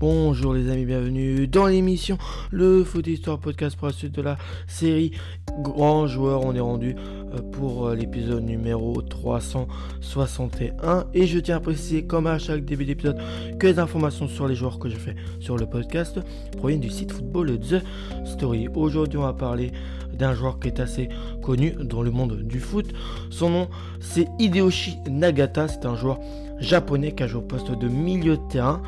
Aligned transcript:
Bonjour 0.00 0.54
les 0.54 0.70
amis, 0.70 0.84
bienvenue 0.84 1.48
dans 1.48 1.66
l'émission 1.66 2.18
Le 2.52 2.84
Foot 2.84 3.08
Histoire 3.08 3.40
Podcast 3.40 3.76
pour 3.76 3.88
la 3.88 3.92
suite 3.92 4.14
de 4.14 4.22
la 4.22 4.38
série 4.68 5.10
Grand 5.58 6.06
Joueur. 6.06 6.44
On 6.44 6.54
est 6.54 6.60
rendu 6.60 6.94
euh, 6.94 7.38
pour 7.50 7.88
euh, 7.88 7.96
l'épisode 7.96 8.44
numéro 8.44 9.02
361 9.02 11.06
et 11.14 11.26
je 11.26 11.40
tiens 11.40 11.56
à 11.56 11.60
préciser 11.60 12.04
comme 12.04 12.28
à 12.28 12.38
chaque 12.38 12.64
début 12.64 12.84
d'épisode 12.84 13.18
que 13.58 13.66
les 13.66 13.80
informations 13.80 14.28
sur 14.28 14.46
les 14.46 14.54
joueurs 14.54 14.78
que 14.78 14.88
je 14.88 14.94
fais 14.94 15.16
sur 15.40 15.56
le 15.56 15.66
podcast 15.66 16.20
proviennent 16.56 16.78
du 16.78 16.90
site 16.90 17.10
Football 17.10 17.58
The 17.58 17.82
Story. 18.24 18.68
Aujourd'hui 18.76 19.18
on 19.18 19.22
va 19.22 19.32
parler 19.32 19.72
d'un 20.12 20.32
joueur 20.32 20.60
qui 20.60 20.68
est 20.68 20.78
assez 20.78 21.08
connu 21.42 21.72
dans 21.72 22.02
le 22.02 22.12
monde 22.12 22.42
du 22.42 22.60
foot. 22.60 22.86
Son 23.30 23.50
nom 23.50 23.68
c'est 23.98 24.28
Hideyoshi 24.38 24.98
Nagata, 25.10 25.66
c'est 25.66 25.86
un 25.86 25.96
joueur 25.96 26.20
japonais 26.60 27.12
qui 27.12 27.24
a 27.24 27.26
joué 27.26 27.40
au 27.40 27.42
poste 27.42 27.72
de 27.72 27.88
milieu 27.88 28.36
de 28.36 28.48
terrain. 28.48 28.80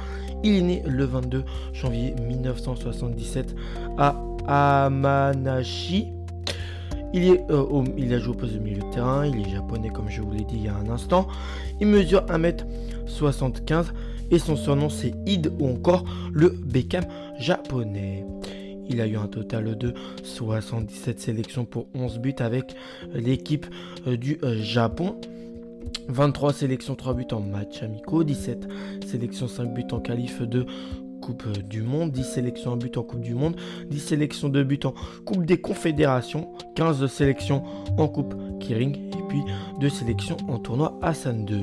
Il 0.43 0.57
est 0.57 0.63
né 0.63 0.83
le 0.87 1.05
22 1.05 1.45
janvier 1.73 2.15
1977 2.27 3.55
à 3.99 4.17
Amanashi. 4.47 6.09
Il, 7.13 7.25
est, 7.25 7.51
euh, 7.51 7.85
il 7.97 8.15
a 8.15 8.19
joué 8.19 8.35
au 8.35 8.39
poste 8.39 8.55
de 8.55 8.61
milieu 8.61 8.83
de 8.83 8.91
terrain, 8.93 9.27
il 9.27 9.41
est 9.41 9.51
japonais 9.51 9.91
comme 9.91 10.09
je 10.09 10.23
vous 10.23 10.31
l'ai 10.31 10.45
dit 10.45 10.57
il 10.57 10.65
y 10.65 10.69
a 10.69 10.77
un 10.77 10.89
instant. 10.89 11.27
Il 11.81 11.89
mesure 11.89 12.25
1m75 12.27 13.87
et 14.31 14.39
son 14.39 14.57
surnom 14.57 14.89
c'est 14.89 15.13
Id 15.27 15.53
ou 15.59 15.69
encore 15.69 16.05
le 16.33 16.51
Beckham 16.51 17.05
japonais. 17.39 18.25
Il 18.89 19.01
a 19.01 19.07
eu 19.07 19.17
un 19.17 19.29
total 19.29 19.79
de 19.79 19.95
77 20.25 21.21
sélections 21.21 21.65
pour 21.65 21.87
11 21.95 22.19
buts 22.19 22.35
avec 22.41 22.75
l'équipe 23.15 23.67
euh, 24.07 24.17
du 24.17 24.39
euh, 24.43 24.61
Japon. 24.61 25.21
23 26.09 26.53
sélections 26.53 26.95
3 26.95 27.15
buts 27.15 27.27
en 27.33 27.41
match 27.41 27.83
amicaux, 27.83 28.25
17 28.25 28.69
sélections 29.07 29.49
5 29.49 29.73
buts 29.73 29.85
en 29.93 30.01
qualif 30.01 30.43
de 30.43 30.67
Coupe 31.21 31.47
du 31.69 31.83
Monde, 31.83 32.11
10 32.11 32.25
sélections 32.25 32.73
en 32.73 32.77
but 32.77 32.97
en 32.97 33.03
Coupe 33.03 33.21
du 33.21 33.35
Monde, 33.35 33.57
10 33.89 34.01
sélections 34.01 34.49
de 34.49 34.63
buts 34.63 34.81
en 34.85 34.95
Coupe 35.25 35.45
des 35.45 35.61
Confédérations, 35.61 36.53
15 36.75 37.07
sélections 37.07 37.63
en 37.99 38.09
Coupe 38.09 38.35
Kiring. 38.59 38.97
Et 38.97 39.23
puis 39.29 39.43
2 39.81 39.89
sélections 39.89 40.37
en 40.49 40.59
tournoi 40.59 40.99
Hassan 41.03 41.45
2. 41.45 41.63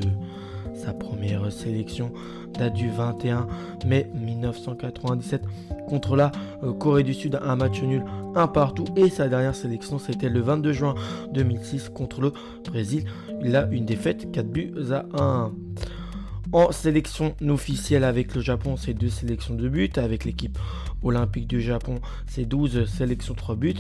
Sa 0.77 0.93
première 0.93 1.51
sélection 1.51 2.11
date 2.57 2.73
du 2.73 2.89
21 2.89 3.47
mai 3.85 4.09
1997 4.13 5.43
contre 5.87 6.15
la 6.15 6.31
euh, 6.63 6.71
Corée 6.73 7.03
du 7.03 7.13
Sud, 7.13 7.39
un 7.41 7.55
match 7.55 7.81
nul, 7.81 8.03
un 8.35 8.47
partout. 8.47 8.85
Et 8.95 9.09
sa 9.09 9.27
dernière 9.27 9.55
sélection, 9.55 9.97
c'était 9.99 10.29
le 10.29 10.39
22 10.39 10.71
juin 10.73 10.95
2006 11.33 11.89
contre 11.89 12.21
le 12.21 12.33
Brésil. 12.63 13.05
Il 13.43 13.55
a 13.55 13.67
une 13.71 13.85
défaite, 13.85 14.31
4 14.31 14.47
buts 14.47 14.73
à 14.91 15.05
1. 15.19 15.51
En 16.53 16.71
sélection 16.71 17.35
officielle 17.49 18.05
avec 18.05 18.33
le 18.33 18.39
Japon, 18.39 18.77
c'est 18.77 18.93
deux 18.93 19.09
sélections 19.09 19.55
de 19.55 19.67
buts. 19.67 19.91
Avec 19.97 20.23
l'équipe 20.23 20.57
olympique 21.03 21.47
du 21.47 21.59
Japon, 21.59 21.99
c'est 22.25 22.45
12 22.45 22.85
sélections 22.85 23.33
3 23.33 23.55
buts. 23.55 23.73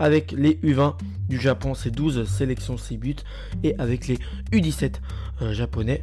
Avec 0.00 0.32
les 0.32 0.54
U20 0.64 0.94
du 1.28 1.38
Japon, 1.38 1.74
c'est 1.74 1.90
12 1.90 2.28
sélections 2.28 2.76
6 2.76 2.96
buts. 2.96 3.16
Et 3.62 3.76
avec 3.78 4.08
les 4.08 4.18
U17 4.52 4.94
euh, 5.42 5.52
japonais, 5.52 6.02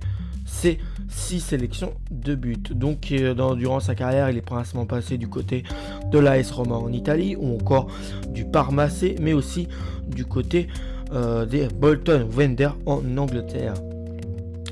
c'est 0.56 0.78
6 1.10 1.42
sélections 1.42 1.94
de 2.12 2.34
buts. 2.34 2.56
Donc 2.72 3.12
euh, 3.12 3.56
durant 3.56 3.80
sa 3.80 3.94
carrière, 3.94 4.30
il 4.30 4.38
est 4.38 4.42
principalement 4.42 4.86
passé 4.86 5.18
du 5.18 5.28
côté 5.28 5.64
de 6.12 6.18
l'AS 6.18 6.50
Roma 6.52 6.76
en 6.76 6.92
Italie 6.94 7.36
ou 7.36 7.56
encore 7.56 7.88
du 8.30 8.46
Parma 8.46 8.88
mais 9.20 9.34
aussi 9.34 9.68
du 10.08 10.26
côté 10.26 10.68
euh, 11.14 11.46
des 11.46 11.68
Bolton 11.68 12.28
Wender 12.32 12.70
en 12.86 13.18
Angleterre. 13.18 13.74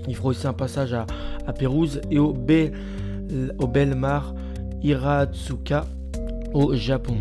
Il 0.07 0.15
fera 0.15 0.29
aussi 0.29 0.47
un 0.47 0.53
passage 0.53 0.93
à, 0.93 1.05
Pérouse 1.53 2.01
et 2.09 2.19
au, 2.19 2.35
au 3.59 3.67
Belmar 3.67 4.33
Hiratsuka 4.81 5.85
au 6.53 6.75
Japon. 6.75 7.17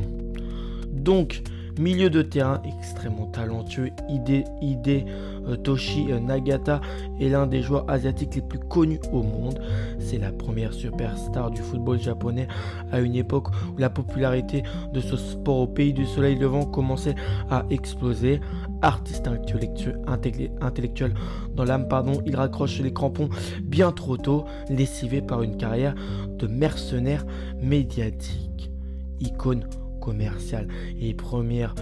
Donc, 0.93 1.43
Milieu 1.79 2.11
de 2.11 2.21
terrain 2.21 2.61
extrêmement 2.65 3.27
talentueux, 3.27 3.91
Ide, 4.09 4.45
Ide 4.61 5.07
euh, 5.49 5.57
Toshi 5.57 6.13
euh, 6.13 6.21
Nagata 6.21 6.83
est 7.19 7.31
l'un 7.31 7.47
des 7.47 7.63
joueurs 7.63 7.89
asiatiques 7.89 8.35
les 8.35 8.43
plus 8.43 8.59
connus 8.59 9.01
au 9.11 9.23
monde. 9.23 9.59
C'est 9.99 10.19
la 10.19 10.33
première 10.33 10.75
superstar 10.75 11.51
du 11.51 11.63
football 11.63 11.99
japonais 11.99 12.47
à 12.93 13.01
une 13.01 13.17
époque 13.17 13.49
où 13.73 13.79
la 13.79 13.89
popularité 13.89 14.63
de 14.93 15.01
ce 15.01 15.17
sport 15.17 15.61
au 15.61 15.67
pays 15.67 15.95
du 15.95 16.05
soleil 16.05 16.37
levant 16.37 16.67
commençait 16.67 17.15
à 17.51 17.65
exploser. 17.71 18.41
Artiste 18.83 19.29
intellectuel, 19.29 21.15
dans 21.55 21.65
l'âme, 21.65 21.89
pardon, 21.89 22.21
il 22.27 22.37
raccroche 22.37 22.81
les 22.81 22.93
crampons 22.93 23.29
bien 23.63 23.93
trop 23.93 24.17
tôt, 24.17 24.45
lessivé 24.69 25.23
par 25.23 25.43
une 25.43 25.57
carrière 25.57 25.95
de 26.39 26.47
mercenaire 26.47 27.25
médiatique. 27.61 28.71
Icône 29.21 29.65
commercial 30.03 30.67
et 31.01 31.15
première, 31.15 31.75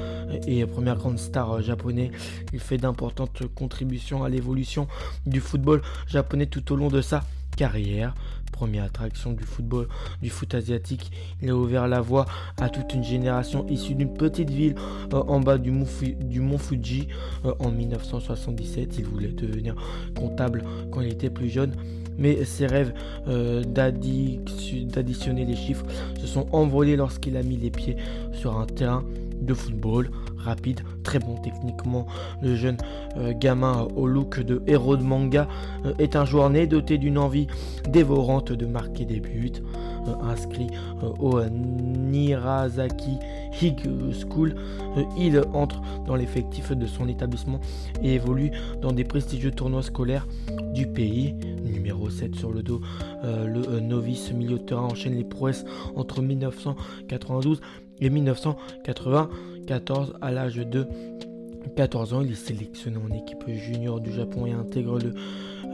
et 0.46 0.64
première 0.66 0.96
grande 0.96 1.18
star 1.18 1.52
euh, 1.52 1.62
japonais. 1.62 2.10
Il 2.52 2.60
fait 2.60 2.76
d'importantes 2.76 3.42
contributions 3.54 4.22
à 4.22 4.28
l'évolution 4.28 4.86
du 5.26 5.40
football 5.40 5.80
japonais 6.06 6.46
tout 6.46 6.72
au 6.72 6.76
long 6.76 6.88
de 6.88 7.00
sa 7.00 7.24
carrière. 7.56 8.14
Attraction 8.82 9.32
du 9.32 9.44
football, 9.44 9.88
du 10.22 10.30
foot 10.30 10.54
asiatique, 10.54 11.10
il 11.42 11.50
a 11.50 11.56
ouvert 11.56 11.88
la 11.88 12.00
voie 12.00 12.26
à 12.60 12.68
toute 12.68 12.92
une 12.94 13.04
génération 13.04 13.66
issue 13.68 13.94
d'une 13.94 14.12
petite 14.12 14.50
ville 14.50 14.74
euh, 15.12 15.22
en 15.28 15.40
bas 15.40 15.58
du, 15.58 15.72
du 16.20 16.40
mont 16.40 16.58
Fuji 16.58 17.08
euh, 17.44 17.54
en 17.58 17.70
1977. 17.70 18.98
Il 18.98 19.04
voulait 19.06 19.28
devenir 19.28 19.74
comptable 20.16 20.62
quand 20.90 21.00
il 21.00 21.08
était 21.08 21.30
plus 21.30 21.48
jeune 21.48 21.72
mais 22.18 22.44
ses 22.44 22.66
rêves 22.66 22.92
euh, 23.28 23.62
d'additionner 23.64 25.44
les 25.46 25.56
chiffres 25.56 25.86
se 26.20 26.26
sont 26.26 26.46
envolés 26.52 26.96
lorsqu'il 26.96 27.36
a 27.36 27.42
mis 27.42 27.56
les 27.56 27.70
pieds 27.70 27.96
sur 28.32 28.58
un 28.58 28.66
terrain 28.66 29.04
de 29.40 29.54
football 29.54 30.10
rapide, 30.36 30.80
très 31.02 31.18
bon 31.18 31.36
techniquement. 31.36 32.06
Le 32.42 32.56
jeune 32.56 32.76
euh, 33.16 33.32
gamin 33.38 33.88
au 33.96 34.06
look 34.06 34.40
de 34.40 34.62
héros 34.66 34.96
de 34.96 35.02
manga 35.02 35.48
euh, 35.84 35.92
est 35.98 36.16
un 36.16 36.24
joueur 36.24 36.50
né 36.50 36.66
doté 36.66 36.98
d'une 36.98 37.18
envie 37.18 37.46
dévorante 37.88 38.52
de 38.52 38.66
marquer 38.66 39.04
des 39.04 39.20
buts. 39.20 39.52
inscrit 40.22 40.68
au 41.20 41.40
Nirazaki 41.44 43.18
High 43.60 43.76
School, 44.12 44.54
il 45.16 45.40
entre 45.52 45.82
dans 46.06 46.16
l'effectif 46.16 46.72
de 46.72 46.86
son 46.86 47.08
établissement 47.08 47.60
et 48.02 48.14
évolue 48.14 48.50
dans 48.80 48.92
des 48.92 49.04
prestigieux 49.04 49.50
tournois 49.50 49.82
scolaires 49.82 50.26
du 50.72 50.86
pays. 50.86 51.34
Numéro 51.64 52.10
7 52.10 52.34
sur 52.34 52.52
le 52.52 52.62
dos, 52.62 52.80
euh, 53.24 53.46
le 53.46 53.68
euh, 53.68 53.80
novice 53.80 54.32
milieu 54.32 54.58
de 54.58 54.64
terrain 54.64 54.82
enchaîne 54.82 55.14
les 55.14 55.24
prouesses 55.24 55.64
entre 55.96 56.22
1992 56.22 57.60
et 58.00 58.10
1994 58.10 60.14
à 60.20 60.30
l'âge 60.30 60.56
de 60.56 60.86
14 61.76 62.14
ans. 62.14 62.22
Il 62.22 62.32
est 62.32 62.34
sélectionné 62.34 62.98
en 62.98 63.14
équipe 63.14 63.44
junior 63.48 64.00
du 64.00 64.12
Japon 64.12 64.46
et 64.46 64.52
intègre 64.52 64.98
le 64.98 65.14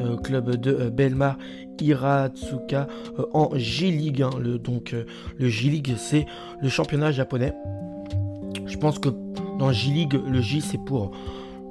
euh, 0.00 0.16
club 0.16 0.56
de 0.56 0.90
Belmar 0.90 1.38
Hiratsuka 1.80 2.86
en 3.32 3.50
J-League. 3.54 4.22
Hein. 4.22 4.30
Donc 4.62 4.94
le 5.38 5.48
J-League 5.48 5.94
c'est 5.96 6.26
le 6.60 6.68
championnat 6.68 7.12
japonais. 7.12 7.54
Je 8.66 8.76
pense 8.76 8.98
que 8.98 9.08
dans 9.58 9.72
J-League 9.72 10.20
le 10.28 10.40
J 10.40 10.60
c'est 10.60 10.82
pour 10.84 11.12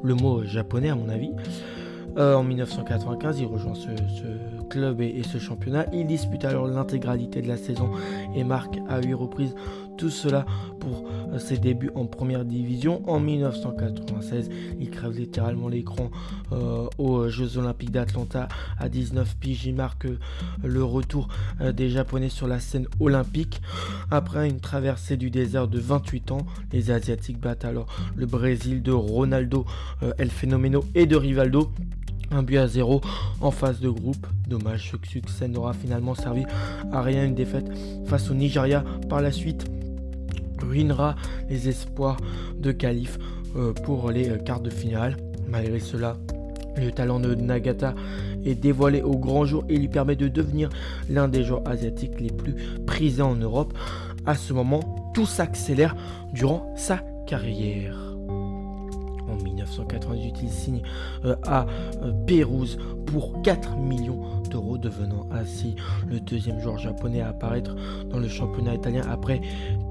le 0.04 0.16
mot 0.16 0.44
japonais 0.44 0.90
à 0.90 0.96
mon 0.96 1.10
avis. 1.10 1.32
Euh, 2.18 2.36
en 2.36 2.44
1995, 2.44 3.40
il 3.42 3.46
rejoint 3.46 3.74
ce, 3.76 3.90
club 4.70 5.02
et, 5.02 5.22
ce 5.24 5.38
championnat. 5.38 5.86
Il 5.94 6.08
dispute 6.08 6.46
alors 6.46 6.68
l'intégralité 6.68 7.42
de 7.42 7.48
la 7.48 7.58
saison 7.58 7.92
et 8.36 8.44
marque 8.44 8.80
à 8.88 9.02
8 9.02 9.14
reprises 9.14 9.56
tout 9.98 10.10
cela 10.10 10.46
pour 10.80 11.06
euh, 11.32 11.40
ses 11.40 11.58
débuts 11.58 11.92
en 11.96 12.06
première 12.06 12.46
division. 12.46 13.02
En 13.10 13.20
1996, 13.20 14.50
il 14.80 14.90
crève 14.90 15.12
littéralement 15.12 15.68
l'écran 15.68 16.10
euh, 16.52 16.88
aux 16.98 17.28
Jeux 17.30 17.58
Olympiques 17.58 17.92
d'Atlanta 17.92 18.48
à 18.80 18.88
19 18.88 19.36
piges. 19.38 19.66
Il 19.66 19.76
marque 19.76 20.08
le 20.64 20.84
retour 20.84 21.28
des 21.74 21.90
Japonais 21.90 22.30
sur 22.30 22.48
la 22.48 22.60
scène 22.60 22.88
olympique. 23.00 23.62
Après 24.10 24.50
une 24.50 24.60
traversée 24.60 25.18
du 25.18 25.30
désert 25.30 25.68
de 25.68 25.80
28 25.80 26.32
ans, 26.32 26.46
les 26.72 26.92
Asiatiques 26.92 27.40
battent 27.40 27.66
alors 27.66 27.88
le 28.16 28.26
Brésil 28.26 28.82
de 28.82 28.92
Ronaldo, 28.92 29.66
El 30.18 30.30
Fenomeno 30.30 30.84
et 30.94 31.06
de 31.06 31.16
Rivaldo. 31.16 31.72
Un 32.32 32.44
but 32.44 32.58
à 32.58 32.68
zéro 32.68 33.02
en 33.42 33.52
phase 33.52 33.80
de 33.80 33.90
groupe. 33.90 34.28
Dommage, 34.48 34.92
ce 34.92 35.10
succès 35.10 35.48
n'aura 35.48 35.74
finalement 35.74 36.16
servi 36.16 36.44
à 36.92 37.02
rien. 37.02 37.26
Une 37.26 37.36
défaite 37.36 37.68
face 38.06 38.30
au 38.30 38.34
Nigeria 38.34 38.84
par 39.10 39.22
la 39.22 39.32
suite 39.32 39.66
ruinera 40.62 41.16
les 41.50 41.70
espoirs 41.70 42.18
de 42.58 42.72
qualif 42.72 43.20
euh, 43.56 43.74
pour 43.74 44.12
les 44.12 44.38
quarts 44.44 44.62
de 44.62 44.70
finale. 44.70 45.18
Malgré 45.48 45.80
cela, 45.80 46.18
le 46.78 46.92
talent 46.92 47.20
de 47.20 47.36
Nagata 47.36 47.94
est 48.46 48.56
dévoilé 48.56 49.02
au 49.02 49.18
grand 49.18 49.46
jour 49.46 49.64
et 49.70 49.78
lui 49.78 49.88
permet 49.88 50.16
de 50.16 50.28
devenir 50.28 50.70
l'un 51.10 51.28
des 51.28 51.44
joueurs 51.44 51.68
asiatiques 51.68 52.20
les 52.20 52.32
plus 52.32 52.56
prisés 52.86 53.22
en 53.22 53.36
Europe. 53.36 53.74
À 54.26 54.36
ce 54.36 54.54
moment, 54.54 55.12
tout 55.14 55.26
s'accélère 55.26 55.96
durant 56.34 56.74
sa 56.76 56.98
carrière. 57.28 58.15
En 59.36 59.44
1998, 59.44 60.36
il 60.44 60.50
signe 60.50 60.82
à 61.44 61.66
Pérouse 62.26 62.78
pour 63.06 63.42
4 63.42 63.76
millions 63.78 64.42
d'euros, 64.50 64.78
devenant 64.78 65.28
ainsi 65.32 65.76
le 66.08 66.20
deuxième 66.20 66.60
joueur 66.60 66.78
japonais 66.78 67.22
à 67.22 67.30
apparaître 67.30 67.76
dans 68.10 68.20
le 68.20 68.28
championnat 68.30 68.76
italien 68.76 69.04
après 69.10 69.42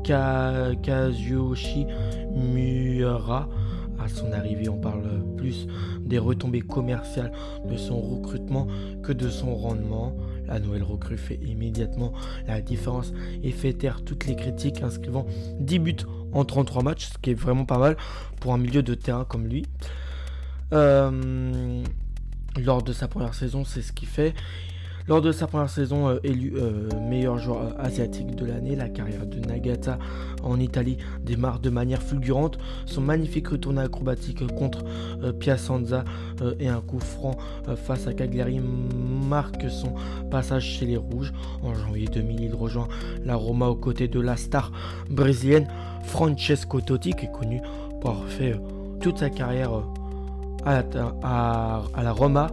Kazuyoshi 0.03 1.87
Miura. 2.33 3.49
À 4.03 4.09
son 4.09 4.33
arrivée, 4.33 4.69
on 4.69 4.79
parle 4.79 5.05
plus 5.37 5.67
des 6.01 6.19
retombées 6.19 6.63
commerciales 6.63 7.33
de 7.65 7.77
son 7.77 8.01
recrutement 8.01 8.67
que 9.03 9.13
de 9.13 9.29
son 9.29 9.55
rendement. 9.55 10.13
La 10.47 10.59
nouvelle 10.59 10.83
recrue 10.83 11.17
fait 11.17 11.39
immédiatement 11.43 12.13
la 12.47 12.61
différence 12.61 13.15
et 13.43 13.51
fait 13.51 13.73
taire 13.73 14.03
toutes 14.05 14.27
les 14.27 14.37
critiques, 14.37 14.83
inscrivant 14.83 15.27
10 15.61 15.79
buts 15.79 15.97
en 16.35 16.45
33 16.45 16.83
matchs, 16.83 17.11
ce 17.13 17.19
qui 17.19 17.31
est 17.31 17.35
vraiment 17.35 17.65
pas 17.65 17.79
mal 17.79 17.97
pour 18.41 18.53
un 18.53 18.59
milieu 18.59 18.83
de 18.83 18.95
terrain 18.95 19.25
comme 19.25 19.47
lui. 19.47 19.65
Euh, 20.73 21.83
lors 22.63 22.83
de 22.83 22.93
sa 22.93 23.09
première 23.09 23.35
saison, 23.35 23.65
c'est 23.65 23.83
ce 23.83 23.93
qu'il 23.93 24.09
fait. 24.09 24.35
Lors 25.07 25.21
de 25.21 25.33
sa 25.33 25.47
première 25.47 25.69
saison 25.69 26.09
euh, 26.09 26.19
élu 26.25 26.55
euh, 26.57 26.89
meilleur 26.99 27.37
joueur 27.37 27.61
euh, 27.61 27.71
asiatique 27.79 28.35
de 28.37 28.47
l'année, 28.47 28.75
la 28.75 28.89
carrière 28.89 29.27
de 29.27 29.39
Nagata 29.39 29.99
en 30.43 30.59
Italie 30.59 30.97
démarre 31.21 31.59
de 31.59 31.69
manière 31.69 32.03
fulgurante. 32.03 32.59
Son 32.87 33.03
magnifique 33.03 33.49
retour 33.49 33.79
acrobatique 33.79 34.47
contre 34.57 34.85
Piacenza 35.39 36.05
et 36.59 36.69
un 36.69 36.81
coup 36.81 37.01
franc 37.01 37.37
face 37.77 38.07
à 38.07 38.15
Cagliari 38.15 38.61
marque 38.61 39.71
son 39.71 39.95
passage 40.31 40.65
chez 40.65 40.87
les 40.87 40.97
Rouges. 40.97 41.33
En 41.63 41.75
janvier 41.75 42.07
2000, 42.07 42.41
il 42.41 42.55
rejoint 42.55 42.89
la 43.25 43.35
Roma 43.37 43.69
aux 43.69 43.75
côtés 43.75 44.09
de 44.09 44.21
la 44.21 44.37
star 44.37 44.71
brésilienne 45.11 45.67
Francesco 46.05 46.81
Totti, 46.81 47.13
qui 47.13 47.27
est 47.27 47.33
connu 47.33 47.61
pour 48.01 48.11
avoir 48.11 48.29
fait 48.29 48.55
toute 49.01 49.19
sa 49.19 49.31
carrière 49.31 49.71
à 50.65 50.83
la 52.03 52.13
Roma 52.13 52.49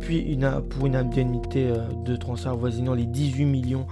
puis 0.00 0.38
pour 0.70 0.86
une 0.86 0.96
indemnité 0.96 1.68
euh, 1.68 1.78
de 2.04 2.16
transfert 2.16 2.56
voisinant 2.56 2.94
les 2.94 3.06
18 3.06 3.44
millions 3.44 3.86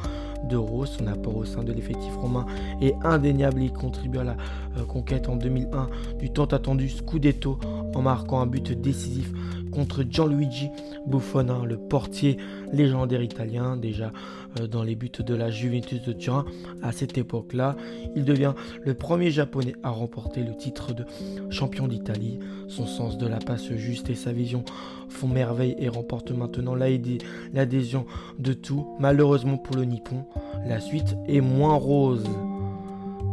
d'euros. 0.45 0.87
Son 0.87 1.07
apport 1.07 1.37
au 1.37 1.45
sein 1.45 1.63
de 1.63 1.73
l'effectif 1.73 2.15
romain 2.17 2.47
est 2.81 2.95
indéniable. 3.05 3.63
Il 3.63 3.73
contribue 3.73 4.19
à 4.19 4.25
la 4.25 4.37
euh, 4.79 4.85
conquête 4.85 5.29
en 5.29 5.37
2001 5.37 5.89
du 6.19 6.31
tant 6.31 6.47
attendu 6.47 6.89
Scudetto 6.89 7.59
en 7.95 8.03
marquant 8.03 8.41
un 8.41 8.47
but 8.47 8.73
décisif 8.73 9.33
contre 9.77 10.05
Gianluigi 10.09 10.71
Buffon, 11.07 11.51
hein, 11.51 11.65
le 11.67 11.77
portier 11.77 12.39
légendaire 12.73 13.23
italien, 13.23 13.77
déjà 13.77 14.11
euh, 14.59 14.67
dans 14.67 14.83
les 14.83 14.95
buts 14.95 15.11
de 15.19 15.35
la 15.35 15.51
Juventus 15.51 16.03
de 16.03 16.15
Turin. 16.15 16.47
À 16.83 16.93
cette 16.93 17.19
époque-là, 17.19 17.77
il 18.17 18.25
devient 18.25 18.55
le 18.83 18.95
premier 18.95 19.31
japonais 19.31 19.75
à 19.83 19.91
remporter 19.91 20.43
le 20.43 20.57
titre 20.57 20.95
de 20.95 21.05
champion 21.51 21.89
d'Italie. 21.89 22.39
Son 22.69 22.87
sens 22.87 23.19
de 23.19 23.27
la 23.27 23.37
passe 23.37 23.71
juste 23.75 24.09
et 24.09 24.15
sa 24.15 24.33
vision 24.33 24.65
font 25.11 25.29
merveille 25.29 25.77
et 25.79 25.91
remportent 25.91 26.31
maintenant 26.33 26.75
l'adhésion 26.75 28.07
de 28.39 28.55
tout. 28.55 28.87
Malheureusement 28.99 29.59
pour 29.59 29.77
le 29.77 29.85
Nippon, 29.85 30.25
la 30.67 30.81
suite 30.81 31.17
est 31.29 31.43
moins 31.43 31.75
rose. 31.75 32.25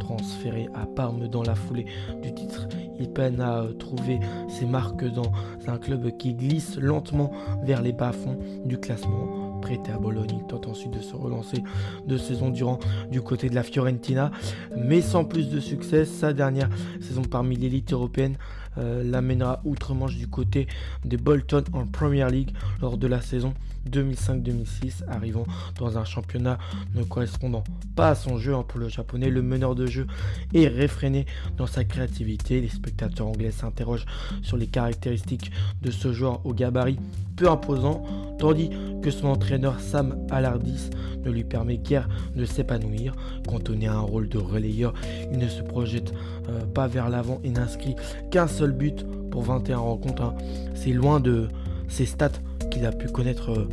Transféré 0.01 0.67
à 0.75 0.85
Parme 0.85 1.29
dans 1.29 1.43
la 1.43 1.55
foulée 1.55 1.85
du 2.21 2.33
titre, 2.33 2.67
il 2.99 3.09
peine 3.09 3.41
à 3.41 3.65
trouver 3.79 4.19
ses 4.47 4.65
marques 4.65 5.05
dans 5.05 5.31
un 5.67 5.77
club 5.77 6.15
qui 6.17 6.33
glisse 6.33 6.77
lentement 6.77 7.31
vers 7.63 7.81
les 7.81 7.93
bas-fonds 7.93 8.37
du 8.65 8.77
classement. 8.77 9.59
Prêté 9.61 9.91
à 9.93 9.97
Bologne, 9.97 10.39
il 10.41 10.45
tente 10.47 10.67
ensuite 10.67 10.91
de 10.91 10.99
se 10.99 11.15
relancer 11.15 11.63
de 12.05 12.17
saison 12.17 12.49
durant 12.49 12.79
du 13.09 13.21
côté 13.21 13.49
de 13.49 13.55
la 13.55 13.63
Fiorentina, 13.63 14.29
mais 14.75 15.01
sans 15.01 15.23
plus 15.23 15.49
de 15.49 15.61
succès. 15.61 16.03
Sa 16.03 16.33
dernière 16.33 16.69
saison 16.99 17.21
parmi 17.21 17.55
l'élite 17.55 17.93
européenne 17.93 18.35
euh, 18.35 18.62
l'amènera 18.77 19.61
outre-Manche 19.63 20.15
du 20.15 20.27
côté 20.27 20.67
des 21.05 21.17
Bolton 21.17 21.63
en 21.73 21.85
Premier 21.85 22.29
League 22.29 22.51
lors 22.81 22.97
de 22.97 23.07
la 23.07 23.21
saison 23.21 23.53
2005-2006, 23.89 25.03
arrivant 25.07 25.45
dans 25.77 25.97
un 25.97 26.05
championnat 26.05 26.57
ne 26.95 27.03
correspondant 27.03 27.63
pas 27.95 28.09
à 28.09 28.15
son 28.15 28.37
jeu 28.37 28.53
hein, 28.53 28.63
pour 28.67 28.79
le 28.79 28.87
japonais. 28.87 29.29
Le 29.29 29.41
meneur 29.41 29.75
de 29.75 29.85
jeu 29.85 30.07
est 30.53 30.67
réfréné 30.67 31.25
dans 31.57 31.67
sa 31.67 31.83
créativité. 31.83 32.61
Les 32.61 32.69
spectateurs 32.69 33.27
anglais 33.27 33.51
s'interrogent 33.51 34.05
sur 34.41 34.57
les 34.57 34.67
caractéristiques 34.67 35.51
de 35.81 35.91
ce 35.91 36.13
joueur 36.13 36.45
au 36.45 36.53
gabarit 36.53 36.99
peu 37.35 37.49
imposant, 37.49 38.03
tandis 38.39 38.69
que 39.01 39.11
son 39.11 39.27
entraîneur 39.27 39.79
Sam 39.79 40.25
Alardis 40.29 40.89
ne 41.23 41.31
lui 41.31 41.43
permet 41.43 41.77
guère 41.77 42.07
de 42.35 42.45
s'épanouir. 42.45 43.15
Cantonné 43.47 43.87
à 43.87 43.95
un 43.95 43.99
rôle 44.01 44.29
de 44.29 44.37
relayeur, 44.37 44.93
il 45.31 45.37
ne 45.37 45.47
se 45.47 45.61
projette 45.61 46.13
euh, 46.49 46.65
pas 46.65 46.87
vers 46.87 47.09
l'avant 47.09 47.39
et 47.43 47.49
n'inscrit 47.49 47.95
qu'un 48.31 48.47
seul 48.47 48.62
but 48.71 49.05
pour 49.29 49.43
21 49.43 49.77
rencontres. 49.77 50.23
Hein. 50.23 50.35
C'est 50.73 50.93
loin 50.93 51.19
de 51.19 51.47
ses 51.87 52.05
stats 52.05 52.29
qu'il 52.71 52.85
a 52.85 52.91
pu 52.91 53.07
connaître 53.07 53.51
euh, 53.51 53.67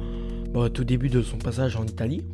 au 0.55 0.69
tout 0.69 0.85
début 0.85 1.09
de 1.09 1.23
son 1.23 1.39
passage 1.39 1.77
en 1.77 1.85
Italie. 1.85 2.25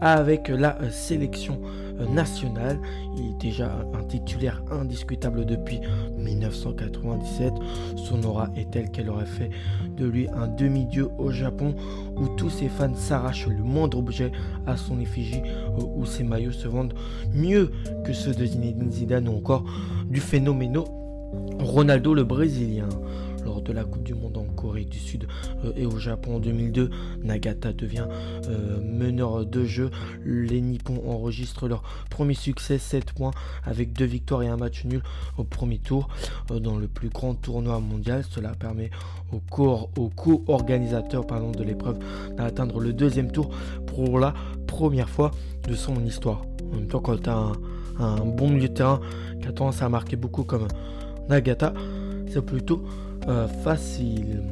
Avec 0.00 0.48
la 0.48 0.80
euh, 0.82 0.90
sélection 0.90 1.60
euh, 2.00 2.06
nationale, 2.08 2.78
il 3.16 3.30
est 3.30 3.40
déjà 3.40 3.86
un 3.94 4.02
titulaire 4.02 4.62
indiscutable 4.70 5.46
depuis 5.46 5.80
1997. 6.18 7.52
Son 7.96 8.22
aura 8.24 8.50
est 8.56 8.70
telle 8.70 8.90
qu'elle 8.90 9.08
aurait 9.08 9.24
fait 9.24 9.50
de 9.96 10.04
lui 10.04 10.28
un 10.28 10.48
demi-dieu 10.48 11.08
au 11.18 11.30
Japon 11.30 11.74
où 12.16 12.28
tous 12.36 12.50
ses 12.50 12.68
fans 12.68 12.94
s'arrachent 12.94 13.46
le 13.46 13.62
moindre 13.62 13.98
objet 13.98 14.32
à 14.66 14.76
son 14.76 15.00
effigie, 15.00 15.42
où 15.78 16.04
ses 16.04 16.24
maillots 16.24 16.52
se 16.52 16.68
vendent 16.68 16.94
mieux 17.32 17.70
que 18.04 18.12
ceux 18.12 18.34
de 18.34 18.44
Zinedine 18.44 18.90
Zidane 18.90 19.28
ou 19.28 19.36
encore 19.36 19.64
du 20.10 20.20
phénoméno 20.20 21.03
Ronaldo 21.58 22.14
le 22.14 22.24
Brésilien 22.24 22.88
lors 23.44 23.62
de 23.62 23.72
la 23.72 23.84
Coupe 23.84 24.02
du 24.02 24.14
Monde 24.14 24.38
en 24.38 24.44
Corée 24.44 24.84
du 24.84 24.98
Sud 24.98 25.26
euh, 25.64 25.72
et 25.76 25.86
au 25.86 25.98
Japon 25.98 26.36
en 26.36 26.38
2002. 26.40 26.90
Nagata 27.22 27.72
devient 27.72 28.06
euh, 28.48 28.80
meneur 28.82 29.44
de 29.44 29.64
jeu. 29.64 29.90
Les 30.24 30.60
Nippons 30.60 31.02
enregistrent 31.06 31.68
leur 31.68 31.82
premier 32.10 32.34
succès, 32.34 32.78
7 32.78 33.12
points, 33.12 33.32
avec 33.64 33.92
deux 33.92 34.04
victoires 34.04 34.42
et 34.42 34.48
un 34.48 34.56
match 34.56 34.84
nul 34.84 35.02
au 35.36 35.44
premier 35.44 35.78
tour 35.78 36.08
euh, 36.50 36.58
dans 36.58 36.76
le 36.76 36.88
plus 36.88 37.08
grand 37.08 37.34
tournoi 37.34 37.78
mondial. 37.80 38.24
Cela 38.28 38.52
permet 38.52 38.90
aux 39.32 39.40
co-organisateurs 40.10 41.24
de 41.24 41.64
l'épreuve 41.64 41.98
d'atteindre 42.36 42.80
le 42.80 42.92
deuxième 42.92 43.30
tour 43.30 43.50
pour 43.86 44.18
la 44.18 44.34
première 44.66 45.08
fois 45.08 45.30
de 45.68 45.74
son 45.74 46.04
histoire. 46.04 46.42
En 46.72 46.76
même 46.76 46.86
temps, 46.86 47.00
quand 47.00 47.22
tu 47.22 47.30
as 47.30 47.52
un, 47.98 48.24
bon 48.24 48.48
milieu 48.48 48.68
de 48.68 48.74
terrain 48.74 49.00
qui 49.40 49.48
a 49.48 49.52
tendance 49.52 49.82
à 49.82 49.88
marquer 49.88 50.16
beaucoup 50.16 50.44
comme 50.44 50.66
Nagata, 51.28 51.72
c'est 52.28 52.44
plutôt 52.44 52.82
euh, 53.28 53.46
facile. 53.48 54.42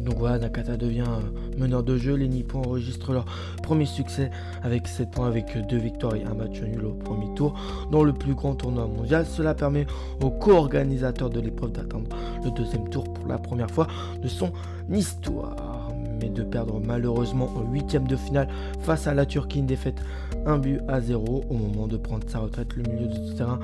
Donc 0.00 0.16
voilà, 0.16 0.38
Nakata 0.38 0.76
devient 0.76 1.04
euh, 1.06 1.58
meneur 1.58 1.82
de 1.82 1.96
jeu. 1.98 2.14
Les 2.14 2.28
Nippons 2.28 2.62
enregistrent 2.62 3.12
leur 3.12 3.26
premier 3.62 3.84
succès 3.84 4.30
avec 4.62 4.88
7 4.88 5.10
points, 5.10 5.26
avec 5.26 5.56
deux 5.68 5.76
victoires 5.76 6.14
et 6.14 6.24
un 6.24 6.34
match 6.34 6.60
nul 6.62 6.84
au 6.86 6.92
premier 6.92 7.32
tour 7.34 7.54
dans 7.90 8.02
le 8.02 8.12
plus 8.12 8.34
grand 8.34 8.54
tournoi 8.54 8.86
mondial. 8.86 9.26
Cela 9.26 9.54
permet 9.54 9.86
aux 10.22 10.30
co-organisateurs 10.30 11.28
de 11.28 11.40
l'épreuve 11.40 11.72
d'atteindre 11.72 12.08
le 12.42 12.50
deuxième 12.50 12.88
tour 12.88 13.04
pour 13.12 13.26
la 13.26 13.38
première 13.38 13.70
fois 13.70 13.86
de 14.22 14.28
son 14.28 14.52
histoire 14.90 15.69
mais 16.20 16.28
de 16.28 16.42
perdre 16.42 16.80
malheureusement 16.84 17.48
au 17.56 17.72
huitième 17.72 18.06
de 18.06 18.16
finale 18.16 18.48
face 18.80 19.06
à 19.06 19.14
la 19.14 19.26
Turquie, 19.26 19.58
une 19.58 19.66
défaite 19.66 20.00
un 20.46 20.58
but 20.58 20.80
à 20.88 21.00
0 21.00 21.44
au 21.48 21.54
moment 21.54 21.86
de 21.86 21.96
prendre 21.96 22.28
sa 22.28 22.38
retraite. 22.38 22.74
Le 22.74 22.82
milieu 22.82 23.08
de 23.08 23.32
terrain, 23.36 23.60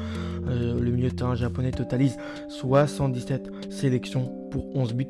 euh, 0.48 0.78
le 0.78 0.90
milieu 0.90 1.10
de 1.10 1.14
terrain 1.14 1.34
japonais 1.34 1.70
totalise 1.70 2.16
77 2.48 3.50
sélections 3.70 4.32
pour 4.50 4.74
11 4.76 4.94
buts 4.94 5.06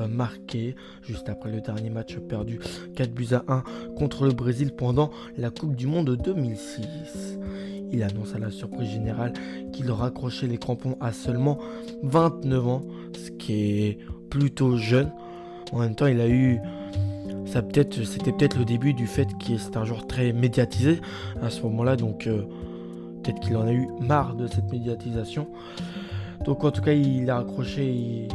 euh, 0.00 0.08
marqués 0.08 0.74
juste 1.02 1.28
après 1.28 1.50
le 1.50 1.60
dernier 1.60 1.90
match 1.90 2.16
perdu 2.16 2.60
4 2.96 3.12
buts 3.12 3.28
à 3.32 3.44
1 3.48 3.62
contre 3.96 4.26
le 4.26 4.32
Brésil 4.32 4.72
pendant 4.72 5.10
la 5.36 5.50
Coupe 5.50 5.76
du 5.76 5.86
Monde 5.86 6.16
2006. 6.22 7.38
Il 7.92 8.02
annonce 8.02 8.34
à 8.34 8.38
la 8.38 8.50
surprise 8.50 8.88
générale 8.88 9.34
qu'il 9.72 9.90
raccrochait 9.90 10.46
les 10.46 10.56
crampons 10.56 10.96
à 11.00 11.12
seulement 11.12 11.58
29 12.02 12.66
ans, 12.66 12.82
ce 13.12 13.30
qui 13.30 13.52
est 13.52 13.98
plutôt 14.30 14.78
jeune. 14.78 15.12
En 15.72 15.78
même 15.80 15.94
temps, 15.94 16.06
il 16.06 16.20
a 16.20 16.28
eu 16.28 16.58
peut-être, 17.62 18.04
c'était 18.04 18.32
peut-être 18.32 18.58
le 18.58 18.64
début 18.64 18.94
du 18.94 19.06
fait 19.06 19.36
qu'il 19.38 19.56
est 19.56 19.76
un 19.76 19.84
joueur 19.84 20.06
très 20.06 20.32
médiatisé 20.32 21.00
à 21.42 21.50
ce 21.50 21.62
moment-là, 21.62 21.96
donc 21.96 22.26
euh, 22.26 22.42
peut-être 23.22 23.40
qu'il 23.40 23.56
en 23.56 23.66
a 23.66 23.72
eu 23.72 23.88
marre 24.00 24.34
de 24.34 24.46
cette 24.46 24.70
médiatisation. 24.70 25.48
Donc 26.44 26.64
en 26.64 26.70
tout 26.70 26.82
cas, 26.82 26.92
il 26.92 27.28
a 27.30 27.36
raccroché 27.36 27.84
et, 27.84 28.28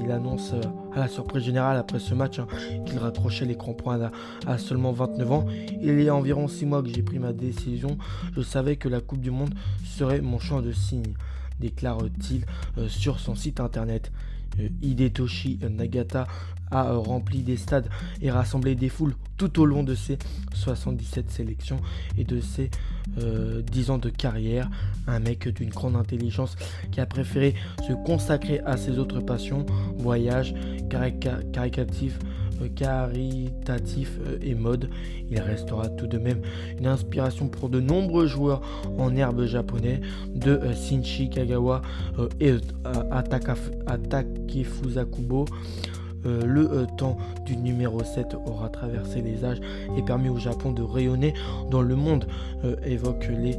il 0.00 0.10
annonce 0.10 0.54
euh, 0.54 0.60
à 0.94 1.00
la 1.00 1.08
surprise 1.08 1.44
générale 1.44 1.76
après 1.76 1.98
ce 1.98 2.14
match 2.14 2.38
hein, 2.38 2.46
qu'il 2.86 2.98
raccrochait 2.98 3.44
les 3.44 3.56
crampons 3.56 3.90
à, 3.90 4.10
à, 4.46 4.58
seulement 4.58 4.92
29 4.92 5.32
ans. 5.32 5.46
Il 5.82 6.00
y 6.00 6.08
a 6.08 6.14
environ 6.14 6.48
6 6.48 6.64
mois 6.64 6.82
que 6.82 6.88
j'ai 6.88 7.02
pris 7.02 7.18
ma 7.18 7.34
décision. 7.34 7.98
Je 8.34 8.40
savais 8.40 8.76
que 8.76 8.88
la 8.88 9.00
Coupe 9.00 9.20
du 9.20 9.30
Monde 9.30 9.54
serait 9.84 10.22
mon 10.22 10.38
champ 10.38 10.62
de 10.62 10.72
signe, 10.72 11.14
déclare-t-il 11.60 12.46
euh, 12.78 12.88
sur 12.88 13.20
son 13.20 13.34
site 13.34 13.60
internet. 13.60 14.10
Hidetoshi 14.82 15.60
Nagata 15.70 16.26
a 16.70 16.92
rempli 16.92 17.42
des 17.42 17.56
stades 17.56 17.88
et 18.20 18.30
rassemblé 18.30 18.74
des 18.74 18.88
foules 18.88 19.14
tout 19.36 19.60
au 19.60 19.66
long 19.66 19.82
de 19.82 19.94
ses 19.94 20.18
77 20.54 21.30
sélections 21.30 21.80
et 22.16 22.24
de 22.24 22.40
ses 22.40 22.70
10 23.16 23.90
ans 23.90 23.98
de 23.98 24.10
carrière. 24.10 24.68
Un 25.06 25.20
mec 25.20 25.48
d'une 25.48 25.70
grande 25.70 25.96
intelligence 25.96 26.56
qui 26.92 27.00
a 27.00 27.06
préféré 27.06 27.54
se 27.86 27.92
consacrer 28.04 28.60
à 28.60 28.76
ses 28.76 28.98
autres 28.98 29.20
passions, 29.20 29.64
voyage, 29.96 30.54
caricatif, 30.90 32.18
caritatif 32.66 34.18
euh, 34.26 34.38
et 34.42 34.54
mode. 34.54 34.90
Il 35.30 35.40
restera 35.40 35.88
tout 35.88 36.06
de 36.06 36.18
même 36.18 36.40
une 36.78 36.86
inspiration 36.86 37.48
pour 37.48 37.68
de 37.68 37.80
nombreux 37.80 38.26
joueurs 38.26 38.60
en 38.98 39.14
herbe 39.14 39.44
japonais, 39.46 40.00
de 40.34 40.52
euh, 40.52 40.74
Shinji 40.74 41.30
Kagawa 41.30 41.82
euh, 42.18 42.28
et 42.40 42.54
Atake 43.10 43.48
Fusakubo. 46.22 46.46
le 46.46 46.86
temps 46.96 47.16
du 47.44 47.56
numéro 47.56 48.02
7 48.02 48.36
aura 48.46 48.68
traversé 48.68 49.22
les 49.22 49.44
âges 49.44 49.60
et 49.96 50.02
permis 50.02 50.28
au 50.28 50.38
Japon 50.38 50.72
de 50.72 50.82
rayonner 50.82 51.34
dans 51.70 51.82
le 51.82 51.96
monde. 51.96 52.26
évoque 52.84 53.28
les, 53.28 53.58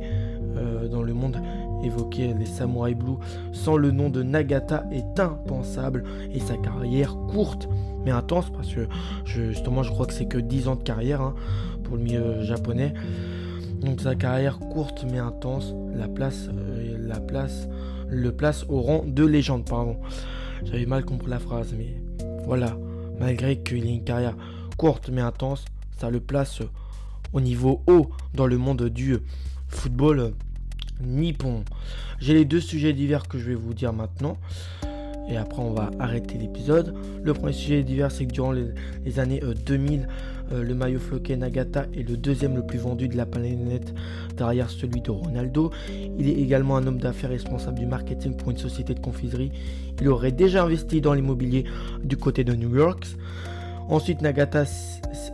dans 0.90 1.02
le 1.02 1.14
monde 1.14 1.38
évoquer 1.84 2.34
les 2.34 2.46
Samurai 2.46 2.94
Blue 2.94 3.18
sans 3.54 3.78
le 3.78 3.92
nom 3.92 4.10
de 4.10 4.24
Nagata 4.24 4.86
est 4.92 5.20
impensable 5.20 6.04
et 6.34 6.40
sa 6.40 6.58
carrière 6.58 7.16
courte 7.32 7.70
mais 8.04 8.12
intense 8.12 8.50
parce 8.50 8.74
que 8.74 8.88
justement 9.26 9.84
je 9.84 9.92
crois 9.92 10.06
que 10.06 10.14
c'est 10.14 10.26
que 10.26 10.38
10 10.38 10.68
ans 10.68 10.76
de 10.76 10.84
carrière 10.84 11.22
hein, 11.22 11.36
pour 11.84 11.98
le 11.98 12.04
milieu 12.04 12.44
japonais. 12.44 12.94
Donc 13.82 14.02
sa 14.02 14.16
carrière 14.16 14.60
courte 14.60 15.06
mais 15.10 15.20
intense, 15.20 15.74
la 15.96 16.08
place, 16.08 16.50
euh, 16.50 16.98
la 17.00 17.20
place, 17.20 17.68
le 18.10 18.32
place 18.32 18.66
au 18.70 18.82
rang 18.82 19.04
de 19.06 19.26
légende, 19.26 19.66
pardon. 19.66 19.98
J'avais 20.64 20.86
mal 20.86 21.06
compris 21.06 21.30
la 21.30 21.40
phrase, 21.40 21.74
mais 21.78 21.99
voilà. 22.50 22.76
Malgré 23.20 23.60
qu'il 23.60 23.86
ait 23.86 23.94
une 23.94 24.04
carrière 24.04 24.36
courte 24.76 25.12
mais 25.12 25.22
intense, 25.22 25.66
ça 26.00 26.10
le 26.10 26.20
place 26.20 26.64
au 27.32 27.42
niveau 27.42 27.84
haut 27.86 28.10
dans 28.34 28.48
le 28.48 28.58
monde 28.58 28.90
du 28.90 29.18
football 29.68 30.34
nippon. 31.00 31.64
J'ai 32.20 32.34
les 32.34 32.46
deux 32.46 32.60
sujets 32.60 32.92
divers 32.94 33.28
que 33.28 33.38
je 33.38 33.50
vais 33.50 33.56
vous 33.56 33.76
dire 33.76 33.94
maintenant 33.94 34.36
et 35.30 35.38
après 35.38 35.62
on 35.62 35.74
va 35.74 35.92
arrêter 36.00 36.40
l'épisode. 36.40 36.96
Le 37.22 37.36
premier 37.36 37.54
sujet 37.54 37.84
divers, 37.84 38.10
c'est 38.10 38.26
que 38.26 38.32
durant 38.32 38.52
les, 38.52 39.20
années 39.20 39.44
2000, 39.68 40.02
euh, 40.02 40.06
euh, 40.52 40.64
le 40.64 40.74
maillot 40.74 41.00
floqué 41.00 41.36
Nagata 41.36 41.86
est 41.96 42.08
le 42.08 42.18
deuxième 42.18 42.56
le 42.56 42.66
plus 42.66 42.80
vendu 42.80 43.08
de 43.08 43.16
la 43.16 43.26
planète 43.26 43.94
derrière 44.38 44.70
celui 44.70 45.02
de 45.02 45.12
Ronaldo. 45.12 45.72
Il 46.18 46.28
est 46.28 46.40
également 46.40 46.78
un 46.78 46.88
homme 46.88 47.00
d'affaires 47.00 47.30
responsable 47.30 47.80
du 47.80 47.86
marketing 47.86 48.36
pour 48.36 48.52
une 48.52 48.58
société 48.58 48.94
de 48.94 49.00
confiserie. 49.00 49.52
Il 50.02 50.08
aurait 50.08 50.32
déjà 50.32 50.64
investi 50.64 51.02
dans 51.02 51.14
l'immobilier 51.14 51.66
du 52.04 52.18
côté 52.18 52.44
de 52.44 52.54
New 52.54 52.76
York. 52.76 53.06
Ensuite, 53.90 54.22
Nagata 54.22 54.66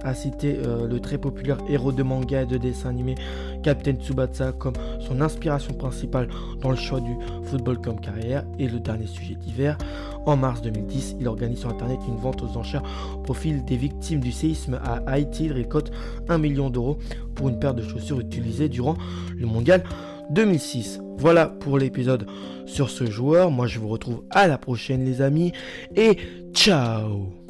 a 0.03 0.13
cité 0.13 0.57
euh, 0.63 0.87
le 0.87 0.99
très 1.01 1.17
populaire 1.17 1.57
héros 1.69 1.91
de 1.91 2.03
manga 2.03 2.43
et 2.43 2.45
de 2.45 2.57
dessin 2.57 2.89
animé 2.89 3.15
Captain 3.63 3.93
Tsubasa 3.93 4.53
comme 4.53 4.75
son 4.99 5.19
inspiration 5.19 5.73
principale 5.73 6.29
dans 6.61 6.69
le 6.69 6.77
choix 6.77 7.01
du 7.01 7.15
football 7.43 7.81
comme 7.81 7.99
carrière. 7.99 8.45
Et 8.57 8.67
le 8.67 8.79
dernier 8.79 9.07
sujet 9.07 9.35
d'hiver, 9.35 9.77
en 10.25 10.37
mars 10.37 10.61
2010, 10.61 11.17
il 11.19 11.27
organise 11.27 11.59
sur 11.59 11.69
internet 11.69 11.99
une 12.07 12.15
vente 12.15 12.41
aux 12.43 12.57
enchères 12.57 12.83
au 13.15 13.19
profil 13.19 13.65
des 13.65 13.75
victimes 13.75 14.21
du 14.21 14.31
séisme 14.31 14.79
à 14.83 15.01
Haïti. 15.05 15.45
Il 15.45 15.53
récolte 15.53 15.91
1 16.29 16.37
million 16.37 16.69
d'euros 16.69 16.97
pour 17.35 17.49
une 17.49 17.59
paire 17.59 17.73
de 17.73 17.83
chaussures 17.83 18.21
utilisées 18.21 18.69
durant 18.69 18.95
le 19.35 19.45
mondial 19.45 19.83
2006. 20.29 21.01
Voilà 21.17 21.47
pour 21.47 21.77
l'épisode 21.77 22.25
sur 22.65 22.89
ce 22.89 23.05
joueur. 23.05 23.51
Moi 23.51 23.67
je 23.67 23.79
vous 23.79 23.89
retrouve 23.89 24.23
à 24.29 24.47
la 24.47 24.57
prochaine 24.57 25.03
les 25.03 25.21
amis 25.21 25.51
et 25.95 26.17
ciao 26.53 27.44